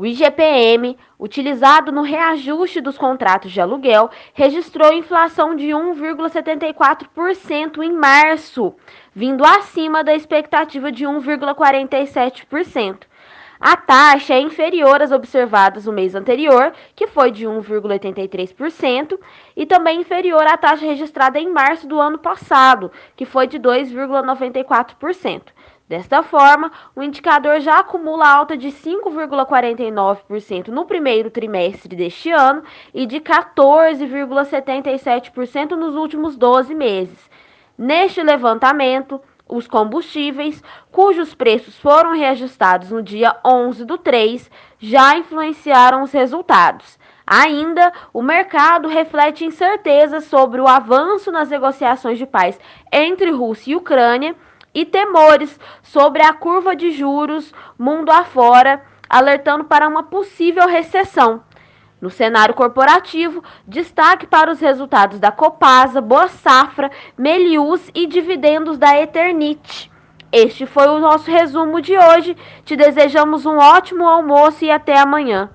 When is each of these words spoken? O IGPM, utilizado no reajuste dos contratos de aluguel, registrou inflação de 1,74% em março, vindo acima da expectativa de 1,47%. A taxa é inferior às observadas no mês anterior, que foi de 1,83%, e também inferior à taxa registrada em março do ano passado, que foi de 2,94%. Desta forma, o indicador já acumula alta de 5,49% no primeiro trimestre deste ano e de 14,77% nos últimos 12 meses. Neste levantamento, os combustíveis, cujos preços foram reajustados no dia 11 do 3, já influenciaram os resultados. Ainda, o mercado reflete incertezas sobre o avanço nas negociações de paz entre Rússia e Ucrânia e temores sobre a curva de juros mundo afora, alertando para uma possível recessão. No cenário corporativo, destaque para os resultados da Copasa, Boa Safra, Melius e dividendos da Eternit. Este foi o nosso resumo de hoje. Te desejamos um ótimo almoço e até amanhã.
O 0.00 0.06
IGPM, 0.06 0.96
utilizado 1.18 1.92
no 1.92 2.00
reajuste 2.00 2.80
dos 2.80 2.96
contratos 2.96 3.52
de 3.52 3.60
aluguel, 3.60 4.08
registrou 4.32 4.94
inflação 4.94 5.54
de 5.54 5.66
1,74% 5.66 7.82
em 7.82 7.92
março, 7.92 8.74
vindo 9.14 9.44
acima 9.44 10.02
da 10.02 10.14
expectativa 10.14 10.90
de 10.90 11.04
1,47%. 11.04 13.00
A 13.60 13.76
taxa 13.76 14.32
é 14.32 14.40
inferior 14.40 15.02
às 15.02 15.12
observadas 15.12 15.84
no 15.84 15.92
mês 15.92 16.14
anterior, 16.14 16.72
que 16.96 17.06
foi 17.06 17.30
de 17.30 17.46
1,83%, 17.46 19.20
e 19.54 19.66
também 19.66 20.00
inferior 20.00 20.46
à 20.46 20.56
taxa 20.56 20.86
registrada 20.86 21.38
em 21.38 21.52
março 21.52 21.86
do 21.86 22.00
ano 22.00 22.16
passado, 22.16 22.90
que 23.14 23.26
foi 23.26 23.46
de 23.46 23.60
2,94%. 23.60 25.42
Desta 25.90 26.22
forma, 26.22 26.70
o 26.94 27.02
indicador 27.02 27.58
já 27.58 27.80
acumula 27.80 28.24
alta 28.24 28.56
de 28.56 28.68
5,49% 28.68 30.68
no 30.68 30.84
primeiro 30.84 31.32
trimestre 31.32 31.96
deste 31.96 32.30
ano 32.30 32.62
e 32.94 33.04
de 33.06 33.18
14,77% 33.18 35.70
nos 35.70 35.96
últimos 35.96 36.36
12 36.36 36.72
meses. 36.76 37.28
Neste 37.76 38.22
levantamento, 38.22 39.20
os 39.48 39.66
combustíveis, 39.66 40.62
cujos 40.92 41.34
preços 41.34 41.76
foram 41.80 42.14
reajustados 42.14 42.92
no 42.92 43.02
dia 43.02 43.34
11 43.44 43.84
do 43.84 43.98
3, 43.98 44.48
já 44.78 45.16
influenciaram 45.16 46.04
os 46.04 46.12
resultados. 46.12 47.00
Ainda, 47.26 47.92
o 48.12 48.22
mercado 48.22 48.86
reflete 48.86 49.44
incertezas 49.44 50.26
sobre 50.26 50.60
o 50.60 50.68
avanço 50.68 51.32
nas 51.32 51.50
negociações 51.50 52.16
de 52.16 52.26
paz 52.26 52.60
entre 52.92 53.32
Rússia 53.32 53.72
e 53.72 53.76
Ucrânia 53.76 54.36
e 54.74 54.84
temores 54.84 55.58
sobre 55.82 56.22
a 56.22 56.32
curva 56.32 56.74
de 56.74 56.90
juros 56.90 57.52
mundo 57.78 58.10
afora, 58.10 58.82
alertando 59.08 59.64
para 59.64 59.88
uma 59.88 60.04
possível 60.04 60.66
recessão. 60.68 61.42
No 62.00 62.08
cenário 62.08 62.54
corporativo, 62.54 63.44
destaque 63.66 64.26
para 64.26 64.50
os 64.50 64.58
resultados 64.58 65.18
da 65.18 65.30
Copasa, 65.30 66.00
Boa 66.00 66.28
Safra, 66.28 66.90
Melius 67.16 67.90
e 67.94 68.06
dividendos 68.06 68.78
da 68.78 68.98
Eternit. 68.98 69.90
Este 70.32 70.64
foi 70.64 70.86
o 70.86 71.00
nosso 71.00 71.30
resumo 71.30 71.80
de 71.80 71.98
hoje. 71.98 72.36
Te 72.64 72.74
desejamos 72.74 73.44
um 73.44 73.58
ótimo 73.58 74.08
almoço 74.08 74.64
e 74.64 74.70
até 74.70 74.98
amanhã. 74.98 75.50